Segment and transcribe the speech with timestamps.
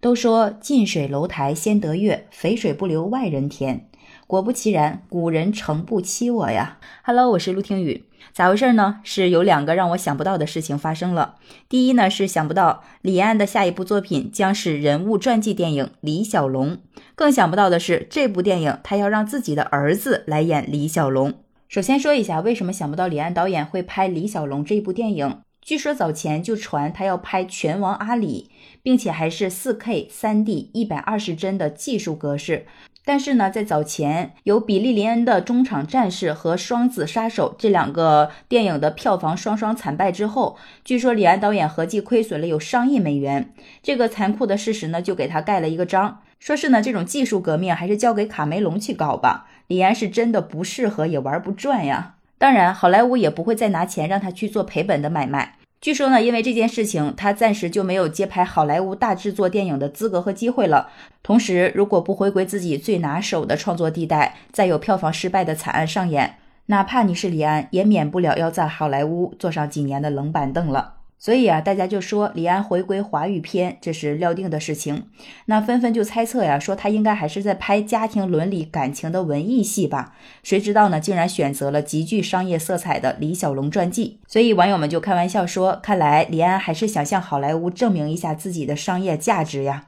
[0.00, 3.88] 都说近水楼台先得月，肥水不流外人田。
[4.28, 6.78] 果不其然，古人诚不欺我呀。
[7.02, 8.04] Hello，我是陆听雨。
[8.32, 9.00] 咋回事呢？
[9.02, 11.34] 是有两个让我想不到的事情发生了。
[11.68, 16.76] 第一呢，是想不到李安的下一部作品将是人物传记电影《李小龙》。
[17.16, 21.34] 更想不到的是，这部电影他要让自己的儿子来演李小龙。
[21.68, 25.40] 首先说一下，为什么想不到李安导演会拍李小龙这部电影？
[25.68, 28.48] 据说早前就传他要拍《拳王阿里》，
[28.82, 32.64] 并且还是 4K 3D 一百二十帧的技术格式。
[33.04, 43.52] 但是呢，在早前有比利林恩的中场战士和双子杀手这两个电影的票房双双惨败之后，据说李安导演合计亏损了有上亿美元。
[43.82, 49.50] 这个残酷的事实呢，就给他盖了一个章，说是呢这种技术革命还是交给卡梅隆去搞吧。
[49.66, 52.14] 李安是真的不适合，也玩不转呀。
[52.38, 55.56] 当然，好莱坞也不会再拿钱让他去做赔本的买卖。
[55.80, 60.90] 据说呢，因为这件事情，他暂时就没有接拍好莱坞大制作电影的资格和机会了。
[61.22, 66.34] 同时，如果不回归自己最拿手的创作地带，再有票房失败的惨案上演，
[66.66, 70.97] 哪怕你是李安，也免不了要在好莱坞坐上几年的冷板凳了。
[71.18, 75.04] 所以啊，大家就说李安回归华语片，这是料定的事情。
[75.46, 80.14] 那纷纷就猜测呀，说他应该还是在拍家庭伦理感情的文艺戏吧？
[80.44, 81.00] 谁知道呢？
[81.00, 84.20] 竟然选择了极具商业色彩的李小龙传记。
[84.28, 89.86] 所以网友们就开玩笑说，看来李安还是想向好莱坞证明一下自己的商业价值呀！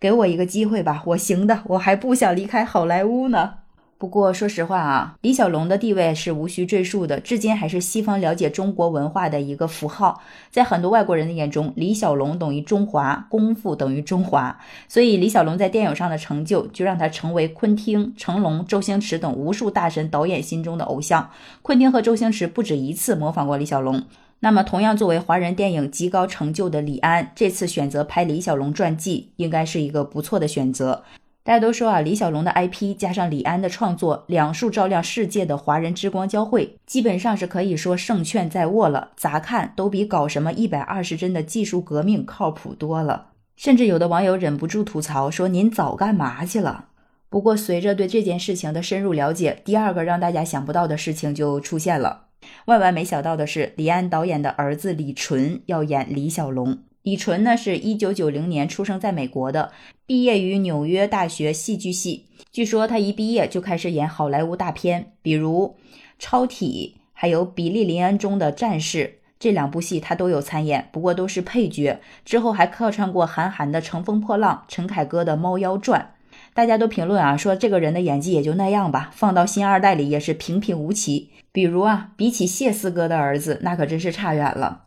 [0.00, 3.56] 给我一个机会吧，我行的，我还不想离开好莱坞呢。
[4.00, 10.22] 不过说实话啊，李小龙的地位是无需赘述的，至今还是西方了解中国文化的一个符号。
[10.50, 14.58] 在很多外国人的眼中，李小龙等于中华，功夫等于中华。
[14.88, 21.28] 所以李小龙在电影上的成就，就让他成为昆汀、成龙、周星驰等无数大神导演心中的偶像。
[21.60, 24.02] 昆汀和周星驰不止一次模仿过李小龙。
[24.38, 31.04] 那么，同样作为华人电影极高成就的李安，这次选择拍李小龙传记，应该是一个不错的选择。
[31.42, 39.12] 大家都说啊，李小龙的 IP 加上李安的创作，两束照亮世界的华人之光交汇，基本上是可以说胜券在握了。
[39.16, 43.28] 咋看都比搞什么一百二十帧的技术革命靠谱多了。
[43.56, 46.88] 甚至有的网友忍不住吐槽说：“您早干嘛去了？”
[47.30, 52.26] 不过，随着对这件事情的深入了解，第二个让大家想不到的事情就出现了。
[52.66, 56.78] 万万没想到的是，李安导演的儿子李纯要演李小龙。
[57.02, 59.72] 李纯呢，是一九九零年出生在美国的，
[60.04, 62.26] 毕业于纽约大学戏剧系。
[62.52, 65.76] 据说他一毕业就开始演好莱坞大片，比如
[66.18, 72.00] 《超体》还有《比利林恩》中的战士这两部戏，他都有参演，不过都是配角。
[72.26, 76.12] 之后还客串过韩寒的《乘风破浪》、陈凯歌的《猫妖传》。
[76.52, 81.30] 大家都评论啊，说这个人的演技也就那样吧，放到新二代里也是平平无奇。
[81.50, 84.82] 比如啊，比起谢四哥的儿子，那可真是差远了。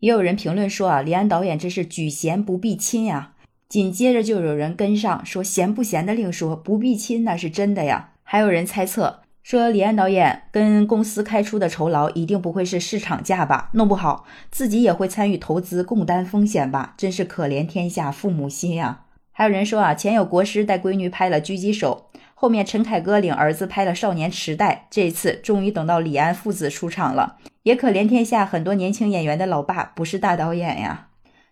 [0.00, 3.32] 也有人评论说啊，李安导演这是举贤不避亲呀。
[3.68, 8.12] 紧接着就有人跟上说，贤不贤的另说，不避亲那是真的呀。
[8.22, 13.70] 还有人猜测说，李安导演跟公司开出的酬劳一定不会是市场价吧？
[13.74, 16.94] 弄不好自己也会参与投资，共担风险吧？
[16.96, 19.04] 真是可怜天下父母心呀。
[19.32, 27.36] 还有人说啊，前有国师带闺女拍了《狙击手》，后面陈凯歌领儿子拍了《少年时代》，这一次终于等到李安父子出场了。
[27.62, 31.08] 也可怜天下很多年轻演员的老爸不是大导演呀。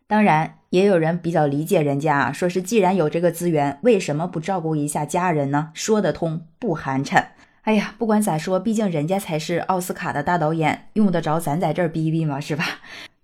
[0.08, 5.70] 当然，也有人比较理解人家啊，说是既然有这个资源，为什么不照顾一下家人呢？
[5.74, 7.24] 说得通，不寒碜。
[7.62, 12.38] 哎呀，不管咋说，毕竟人家才是奥斯卡的大导演，用得着咱在这儿逼逼吗？
[12.38, 12.64] 是吧？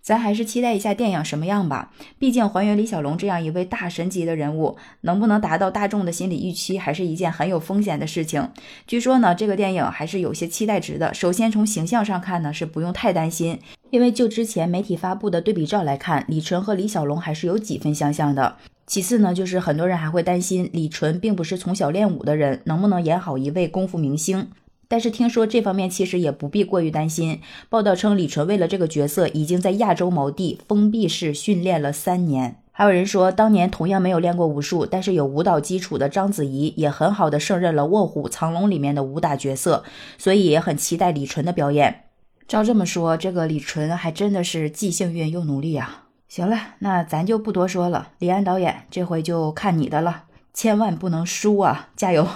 [0.03, 1.93] 咱还是期待一下电影什么样吧。
[2.19, 8.49] 毕竟还原李小龙这样一位大神级的人物，能不能达到大众的心理预期，还是一件很有风险的事情。
[8.87, 11.15] 据说呢，这个电影还是有些期待值的。
[11.15, 13.61] 首先从形象上看呢，是不用太担心，
[13.91, 18.57] 因为就之前媒体发布的对比照来看，李纯和李小龙还是有几分相像的。
[18.85, 24.49] 其次呢，就是很多人还会担心李纯并不是从小练武的人，能不能演好一位功夫明星。
[24.93, 27.41] 但是听说这方面其实也不必过于担心。
[27.71, 32.59] 报道称，李纯为了这个角色，已经在亚洲某地封闭式训练了三年。
[32.73, 39.83] 还有人说，当年同样没有练过武术，但是有舞蹈基础的章子怡，也很好的胜任了《卧虎藏龙》里面的武打角色，
[40.19, 42.05] 所以也很期待李纯的表演。
[42.47, 46.09] 照这么说，这个李纯还真的是既幸运又努力啊！
[46.29, 48.09] 行了，那咱就不多说了。
[48.19, 51.88] 李安导演，这回就看你的了，千万不能输啊！
[51.97, 52.29] 加油！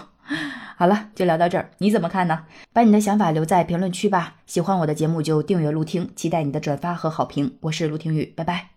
[0.78, 2.44] 好了，就聊到这儿，你怎么看呢？
[2.73, 4.37] 把你的想法留在评论区吧。
[4.46, 7.56] 喜欢我的节目就订阅陆听，期待你的转发和好评。
[7.62, 8.75] 我是陆听雨，拜拜。